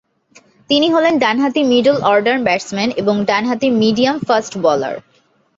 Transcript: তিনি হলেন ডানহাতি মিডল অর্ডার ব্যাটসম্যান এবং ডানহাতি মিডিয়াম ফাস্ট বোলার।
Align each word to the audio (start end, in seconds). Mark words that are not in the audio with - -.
তিনি 0.69 0.87
হলেন 0.91 1.13
ডানহাতি 1.17 1.61
মিডল 1.63 1.97
অর্ডার 2.11 2.37
ব্যাটসম্যান 2.43 2.89
এবং 3.01 3.15
ডানহাতি 3.29 3.67
মিডিয়াম 3.81 4.15
ফাস্ট 4.27 4.53
বোলার। 4.63 4.95